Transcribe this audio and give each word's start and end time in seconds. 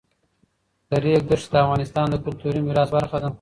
د 0.89 0.91
ریګ 1.03 1.21
دښتې 1.29 1.49
د 1.51 1.55
افغانستان 1.63 2.05
د 2.09 2.15
کلتوري 2.25 2.59
میراث 2.67 2.89
برخه 2.97 3.17
ده. 3.21 3.29